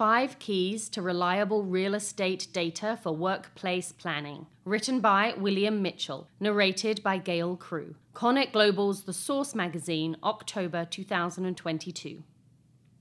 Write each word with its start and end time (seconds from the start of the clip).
Five 0.00 0.38
Keys 0.38 0.88
to 0.88 1.02
Reliable 1.02 1.62
Real 1.62 1.94
Estate 1.94 2.46
Data 2.54 2.98
for 3.02 3.12
Workplace 3.12 3.92
Planning. 3.92 4.46
Written 4.64 5.00
by 5.00 5.34
William 5.36 5.82
Mitchell. 5.82 6.26
Narrated 6.40 7.02
by 7.02 7.18
Gail 7.18 7.54
Crew. 7.54 7.96
CoreNet 8.14 8.50
Global's 8.50 9.02
The 9.02 9.12
Source 9.12 9.54
magazine, 9.54 10.16
October 10.24 10.86
2022. 10.86 12.22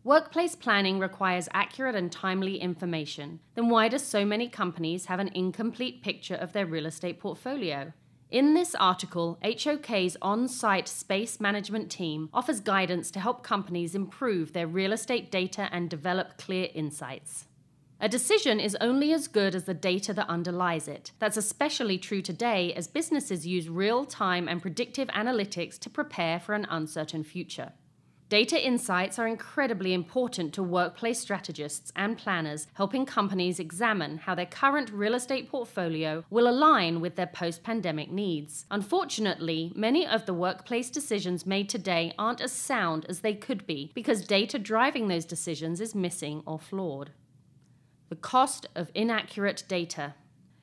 Workplace 0.04 0.58
planning 0.58 1.00
requires 1.00 1.48
accurate 1.54 1.96
and 1.96 2.12
timely 2.12 2.58
information. 2.58 3.40
Then 3.56 3.70
why 3.70 3.88
do 3.88 3.98
so 3.98 4.26
many 4.26 4.50
companies 4.50 5.06
have 5.06 5.20
an 5.22 5.30
incomplete 5.30 6.02
picture 6.04 6.36
of 6.36 6.52
their 6.52 6.66
real 6.66 6.86
estate 6.86 7.22
portfolio? 7.22 7.94
In 8.32 8.54
this 8.54 8.76
article, 8.76 9.40
HOK's 9.44 10.16
on 10.22 10.48
site 10.48 10.88
space 10.88 11.40
management 11.40 11.90
team 11.90 12.30
offers 12.32 12.60
guidance 12.60 13.10
to 13.12 13.20
help 13.20 13.42
companies 13.42 13.96
improve 13.96 14.54
their 14.54 14.68
real 14.68 14.94
estate 14.94 15.32
data 15.32 15.68
and 15.72 15.90
develop 15.90 16.38
clear 16.38 16.68
insights. 16.76 17.48
A 18.00 18.08
decision 18.08 18.60
is 18.60 18.78
only 18.80 19.14
as 19.14 19.28
good 19.28 19.56
as 19.56 19.64
the 19.64 19.74
data 19.74 20.14
that 20.14 20.30
underlies 20.30 20.88
it. 20.88 21.12
That's 21.18 21.38
especially 21.38 21.98
true 21.98 22.22
today 22.22 22.72
as 22.74 22.88
businesses 22.88 23.48
use 23.48 23.68
real 23.68 24.06
time 24.06 24.48
and 24.48 24.62
predictive 24.62 25.08
analytics 25.08 25.80
to 25.80 25.90
prepare 25.90 26.40
for 26.40 26.54
an 26.54 26.68
uncertain 26.70 27.24
future. 27.24 27.72
Data 28.30 28.64
insights 28.64 29.18
are 29.18 29.28
incredibly 29.28 29.92
important 29.92 30.54
to 30.54 30.62
workplace 30.62 31.20
strategists 31.20 31.92
and 31.96 32.16
planners, 32.16 32.68
helping 32.76 33.04
companies 33.04 33.60
examine 33.60 34.20
how 34.20 34.36
their 34.36 34.46
current 34.46 34.92
real 34.92 35.16
estate 35.16 35.50
portfolio 35.50 36.24
will 36.30 36.48
align 36.48 37.02
with 37.02 37.16
their 37.16 37.26
post 37.26 37.64
pandemic 37.64 38.12
needs. 38.12 38.68
Unfortunately, 38.70 39.72
many 39.76 40.06
of 40.06 40.28
the 40.28 40.34
workplace 40.36 40.92
decisions 40.92 41.48
made 41.48 41.70
today 41.70 42.14
aren't 42.20 42.40
as 42.40 42.52
sound 42.52 43.04
as 43.10 43.22
they 43.22 43.34
could 43.34 43.66
be 43.66 43.92
because 43.96 44.28
data 44.28 44.60
driving 44.60 45.08
those 45.08 45.26
decisions 45.26 45.82
is 45.82 45.96
missing 45.96 46.44
or 46.46 46.60
flawed. 46.60 47.10
The 48.10 48.16
cost 48.16 48.68
of 48.76 48.92
inaccurate 48.94 49.64
data. 49.68 50.14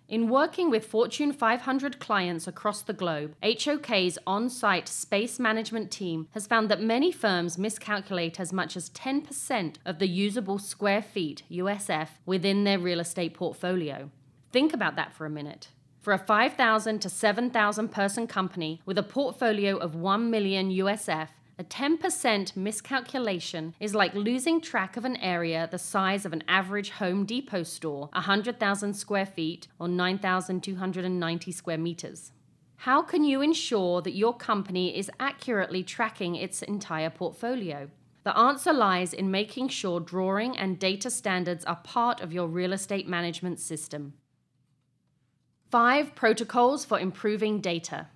In 0.08 0.28
working 0.28 0.70
with 0.70 0.86
Fortune 0.86 1.32
500 1.32 1.98
clients 1.98 2.46
across 2.46 2.80
the 2.80 2.92
globe, 2.92 3.34
HOK's 3.42 4.18
on 4.24 4.48
site 4.48 4.86
space 4.86 5.40
management 5.40 5.90
team 5.90 6.28
has 6.30 6.46
found 6.46 6.68
that 6.68 6.80
many 6.80 7.10
firms 7.10 7.58
miscalculate 7.58 8.38
as 8.38 8.52
much 8.52 8.76
as 8.76 8.88
10% 8.90 9.74
of 9.84 9.98
the 9.98 10.06
usable 10.06 10.60
square 10.60 11.02
feet 11.02 11.42
USF 11.50 12.10
within 12.24 12.62
their 12.62 12.78
real 12.78 13.00
estate 13.00 13.34
portfolio. 13.34 14.08
Think 14.52 14.72
about 14.72 14.94
that 14.94 15.12
for 15.12 15.26
a 15.26 15.30
minute. 15.30 15.70
For 16.00 16.12
a 16.12 16.18
5,000 16.18 17.00
to 17.00 17.10
7,000 17.10 17.88
person 17.88 18.28
company 18.28 18.80
with 18.86 18.98
a 18.98 19.02
portfolio 19.02 19.76
of 19.76 19.96
1 19.96 20.30
million 20.30 20.70
USF, 20.70 21.30
a 21.58 21.64
10% 21.64 22.54
miscalculation 22.54 23.74
is 23.80 23.94
like 23.94 24.14
losing 24.14 24.60
track 24.60 24.98
of 24.98 25.06
an 25.06 25.16
area 25.16 25.66
the 25.70 25.78
size 25.78 26.26
of 26.26 26.34
an 26.34 26.44
average 26.46 26.90
Home 26.90 27.24
Depot 27.24 27.62
store, 27.62 28.10
100,000 28.12 28.92
square 28.92 29.24
feet 29.24 29.66
or 29.78 29.88
9,290 29.88 31.52
square 31.52 31.78
meters. 31.78 32.32
How 32.80 33.00
can 33.00 33.24
you 33.24 33.40
ensure 33.40 34.02
that 34.02 34.14
your 34.14 34.36
company 34.36 34.98
is 34.98 35.10
accurately 35.18 35.82
tracking 35.82 36.36
its 36.36 36.60
entire 36.60 37.08
portfolio? 37.08 37.88
The 38.24 38.36
answer 38.36 38.74
lies 38.74 39.14
in 39.14 39.30
making 39.30 39.68
sure 39.68 39.98
drawing 39.98 40.58
and 40.58 40.78
data 40.78 41.10
standards 41.10 41.64
are 41.64 41.76
part 41.76 42.20
of 42.20 42.34
your 42.34 42.48
real 42.48 42.74
estate 42.74 43.08
management 43.08 43.60
system. 43.60 44.12
Five 45.70 46.14
protocols 46.14 46.84
for 46.84 47.00
improving 47.00 47.60
data. 47.60 48.08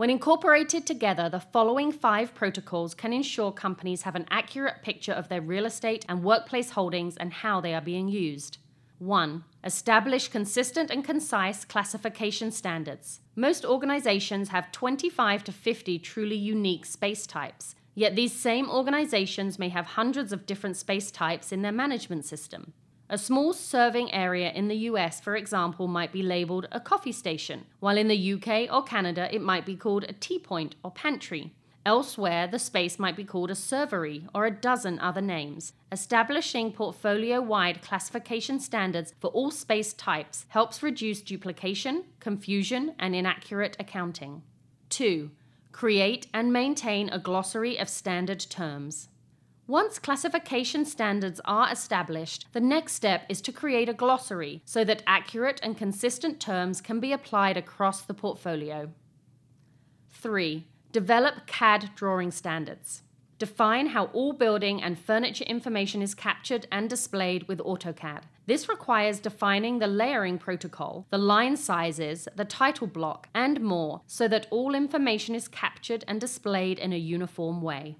When 0.00 0.08
incorporated 0.08 0.86
together, 0.86 1.28
the 1.28 1.40
following 1.40 1.92
five 1.92 2.34
protocols 2.34 2.94
can 2.94 3.12
ensure 3.12 3.52
companies 3.52 4.00
have 4.04 4.16
an 4.16 4.24
accurate 4.30 4.80
picture 4.82 5.12
of 5.12 5.28
their 5.28 5.42
real 5.42 5.66
estate 5.66 6.06
and 6.08 6.24
workplace 6.24 6.70
holdings 6.70 7.18
and 7.18 7.30
how 7.30 7.60
they 7.60 7.74
are 7.74 7.82
being 7.82 8.08
used. 8.08 8.56
1. 8.98 9.44
Establish 9.62 10.28
consistent 10.28 10.90
and 10.90 11.04
concise 11.04 11.66
classification 11.66 12.50
standards. 12.50 13.20
Most 13.36 13.66
organizations 13.66 14.48
have 14.48 14.72
25 14.72 15.44
to 15.44 15.52
50 15.52 15.98
truly 15.98 16.36
unique 16.36 16.86
space 16.86 17.26
types, 17.26 17.74
yet 17.94 18.16
these 18.16 18.32
same 18.32 18.70
organizations 18.70 19.58
may 19.58 19.68
have 19.68 19.84
hundreds 19.84 20.32
of 20.32 20.46
different 20.46 20.78
space 20.78 21.10
types 21.10 21.52
in 21.52 21.60
their 21.60 21.72
management 21.72 22.24
system. 22.24 22.72
A 23.12 23.18
small 23.18 23.52
serving 23.52 24.14
area 24.14 24.52
in 24.52 24.68
the 24.68 24.86
US, 24.88 25.18
for 25.20 25.34
example, 25.34 25.88
might 25.88 26.12
be 26.12 26.22
labeled 26.22 26.68
a 26.70 26.78
coffee 26.78 27.10
station, 27.10 27.66
while 27.80 27.98
in 27.98 28.06
the 28.06 28.34
UK 28.34 28.72
or 28.72 28.84
Canada 28.84 29.28
it 29.34 29.42
might 29.42 29.66
be 29.66 29.74
called 29.74 30.04
a 30.04 30.12
tea 30.12 30.38
point 30.38 30.76
or 30.84 30.92
pantry. 30.92 31.52
Elsewhere, 31.84 32.46
the 32.46 32.60
space 32.60 33.00
might 33.00 33.16
be 33.16 33.24
called 33.24 33.50
a 33.50 33.54
servery 33.54 34.28
or 34.32 34.46
a 34.46 34.50
dozen 34.52 35.00
other 35.00 35.20
names. 35.20 35.72
Establishing 35.90 36.70
portfolio 36.70 37.40
wide 37.40 37.82
classification 37.82 38.60
standards 38.60 39.12
for 39.18 39.30
all 39.30 39.50
space 39.50 39.92
types 39.92 40.46
helps 40.50 40.80
reduce 40.80 41.20
duplication, 41.20 42.04
confusion, 42.20 42.94
and 43.00 43.16
inaccurate 43.16 43.76
accounting. 43.80 44.42
2. 44.90 45.32
Create 45.72 46.28
and 46.32 46.52
maintain 46.52 47.08
a 47.08 47.18
glossary 47.18 47.76
of 47.76 47.88
standard 47.88 48.46
terms. 48.48 49.08
Once 49.70 50.00
classification 50.00 50.84
standards 50.84 51.40
are 51.44 51.70
established, 51.70 52.44
the 52.50 52.60
next 52.60 52.92
step 52.92 53.24
is 53.28 53.40
to 53.40 53.52
create 53.52 53.88
a 53.88 53.94
glossary 53.94 54.60
so 54.64 54.82
that 54.82 55.00
accurate 55.06 55.60
and 55.62 55.78
consistent 55.78 56.40
terms 56.40 56.80
can 56.80 56.98
be 56.98 57.12
applied 57.12 57.56
across 57.56 58.02
the 58.02 58.12
portfolio. 58.12 58.90
3. 60.08 60.66
Develop 60.90 61.46
CAD 61.46 61.90
drawing 61.94 62.32
standards. 62.32 63.04
Define 63.38 63.86
how 63.86 64.06
all 64.06 64.32
building 64.32 64.82
and 64.82 64.98
furniture 64.98 65.44
information 65.44 66.02
is 66.02 66.16
captured 66.16 66.66
and 66.72 66.90
displayed 66.90 67.46
with 67.46 67.60
AutoCAD. 67.60 68.22
This 68.46 68.68
requires 68.68 69.20
defining 69.20 69.78
the 69.78 69.86
layering 69.86 70.38
protocol, 70.38 71.06
the 71.10 71.18
line 71.18 71.56
sizes, 71.56 72.26
the 72.34 72.44
title 72.44 72.88
block, 72.88 73.28
and 73.36 73.60
more 73.60 74.00
so 74.08 74.26
that 74.26 74.48
all 74.50 74.74
information 74.74 75.36
is 75.36 75.46
captured 75.46 76.04
and 76.08 76.20
displayed 76.20 76.80
in 76.80 76.92
a 76.92 76.98
uniform 76.98 77.62
way. 77.62 77.98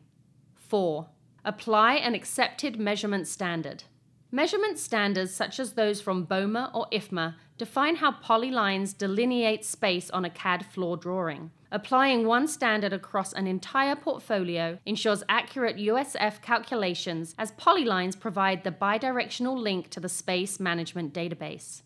4. 0.56 1.06
Apply 1.44 1.94
an 1.94 2.14
accepted 2.14 2.78
measurement 2.78 3.26
standard. 3.26 3.84
Measurement 4.30 4.78
standards, 4.78 5.34
such 5.34 5.58
as 5.58 5.72
those 5.72 6.00
from 6.00 6.26
BOMA 6.26 6.70
or 6.74 6.86
IFMA, 6.92 7.34
define 7.56 7.96
how 7.96 8.12
polylines 8.12 8.96
delineate 8.96 9.64
space 9.64 10.10
on 10.10 10.24
a 10.24 10.30
CAD 10.30 10.66
floor 10.66 10.96
drawing. 10.96 11.50
Applying 11.72 12.26
one 12.26 12.46
standard 12.46 12.92
across 12.92 13.32
an 13.32 13.46
entire 13.46 13.96
portfolio 13.96 14.78
ensures 14.84 15.22
accurate 15.28 15.76
USF 15.78 16.42
calculations 16.42 17.34
as 17.38 17.52
polylines 17.52 18.18
provide 18.18 18.62
the 18.62 18.70
bidirectional 18.70 19.58
link 19.58 19.88
to 19.90 20.00
the 20.00 20.08
space 20.08 20.60
management 20.60 21.14
database. 21.14 21.82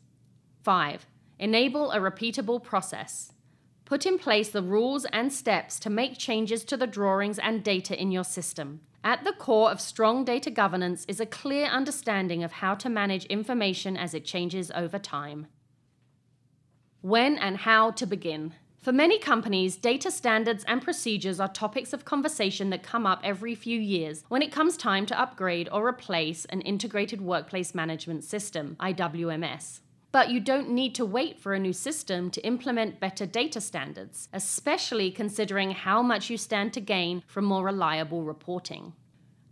5. 0.63 1.07
Enable 1.39 1.93
a 1.93 1.99
repeatable 1.99 2.63
process. 2.63 3.33
Put 3.95 4.07
in 4.07 4.19
place 4.19 4.49
the 4.49 4.61
rules 4.61 5.05
and 5.13 5.33
steps 5.33 5.79
to 5.79 5.89
make 5.89 6.19
changes 6.19 6.65
to 6.65 6.77
the 6.77 6.89
drawings 6.89 7.39
and 7.39 7.63
data 7.63 7.97
in 7.97 8.11
your 8.11 8.25
system. 8.25 8.81
At 9.05 9.23
the 9.23 9.33
core 9.33 9.71
of 9.71 9.81
strong 9.81 10.25
data 10.25 10.51
governance 10.51 11.05
is 11.07 11.21
a 11.21 11.27
clear 11.27 11.67
understanding 11.67 12.43
of 12.43 12.51
how 12.51 12.75
to 12.75 12.89
manage 12.89 13.25
information 13.27 13.97
as 13.97 14.13
it 14.13 14.25
changes 14.25 14.73
over 14.75 14.99
time. 14.99 15.47
When 17.03 17.39
and 17.39 17.59
how 17.59 17.93
to 17.93 18.05
begin. 18.05 18.55
For 18.83 18.91
many 18.91 19.21
companies, 19.21 19.77
data 19.77 20.11
standards 20.11 20.65
and 20.67 20.83
procedures 20.83 21.39
are 21.39 21.47
topics 21.47 21.93
of 21.93 22.05
conversation 22.05 22.71
that 22.71 22.83
come 22.83 23.07
up 23.07 23.21
every 23.23 23.55
few 23.55 23.79
years 23.79 24.25
when 24.27 24.43
it 24.43 24.51
comes 24.51 24.77
time 24.77 25.07
to 25.07 25.21
upgrade 25.21 25.69
or 25.71 25.87
replace 25.87 26.47
an 26.47 26.63
integrated 26.63 27.21
workplace 27.21 27.77
management 27.77 28.25
system, 28.25 28.77
IWMS. 28.81 29.83
But 30.15 30.31
you 30.31 30.39
don't 30.39 30.71
need 30.71 30.95
to 30.95 31.05
wait 31.05 31.41
for 31.41 31.55
a 31.55 31.59
new 31.59 31.73
system 31.73 32.31
to 32.31 32.47
implement 32.47 33.01
better 33.01 33.27
data 33.27 33.61
standards, 33.61 34.29
especially 34.33 35.11
considering 35.11 35.73
how 35.73 36.05
much 36.05 36.31
you 36.31 36.37
stand 36.37 36.73
to 36.75 36.81
gain 36.81 37.25
from 37.27 37.47
more 37.47 37.65
reliable 37.65 38.23
reporting. 38.23 38.93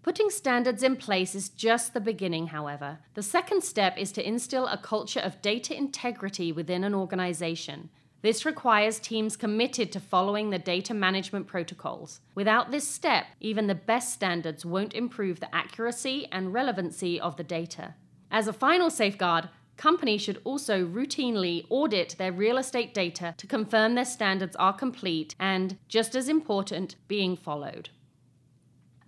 Putting 0.02 0.30
standards 0.30 0.84
in 0.84 0.94
place 0.94 1.34
is 1.34 1.48
just 1.48 1.94
the 1.94 2.00
beginning, 2.00 2.46
however. 2.46 3.00
The 3.14 3.24
second 3.24 3.64
step 3.64 3.98
is 3.98 4.12
to 4.12 4.24
instill 4.24 4.68
a 4.68 4.78
culture 4.78 5.18
of 5.18 5.42
data 5.42 5.76
integrity 5.76 6.52
within 6.52 6.84
an 6.84 6.94
organization. 6.94 7.90
This 8.20 8.46
requires 8.46 9.00
teams 9.00 9.36
committed 9.36 9.90
to 9.90 9.98
following 9.98 10.50
the 10.50 10.60
data 10.60 10.94
management 10.94 11.48
protocols. 11.48 12.20
Without 12.36 12.70
this 12.70 12.86
step, 12.86 13.26
even 13.40 13.66
the 13.66 13.74
best 13.74 14.12
standards 14.12 14.64
won't 14.64 14.94
improve 14.94 15.40
the 15.40 15.52
accuracy 15.52 16.28
and 16.30 16.54
relevancy 16.54 17.20
of 17.20 17.36
the 17.36 17.42
data. 17.42 17.94
As 18.30 18.46
a 18.46 18.52
final 18.52 18.88
safeguard, 18.88 19.50
Companies 19.76 20.22
should 20.22 20.40
also 20.44 20.86
routinely 20.86 21.64
audit 21.68 22.16
their 22.18 22.32
real 22.32 22.58
estate 22.58 22.94
data 22.94 23.34
to 23.36 23.46
confirm 23.46 23.94
their 23.94 24.04
standards 24.04 24.54
are 24.56 24.72
complete 24.72 25.34
and, 25.40 25.78
just 25.88 26.14
as 26.14 26.28
important, 26.28 26.96
being 27.08 27.36
followed. 27.36 27.88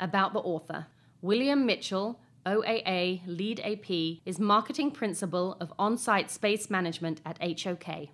About 0.01 0.33
the 0.33 0.41
author 0.41 0.87
William 1.23 1.65
Mitchell, 1.65 2.21
OAA 2.45 3.23
LEED 3.27 3.61
AP, 3.61 4.21
is 4.27 4.39
Marketing 4.39 4.91
Principal 4.91 5.57
of 5.61 5.73
On 5.79 5.97
Site 5.97 6.31
Space 6.31 6.69
Management 6.69 7.21
at 7.25 7.39
HOK. 7.41 8.09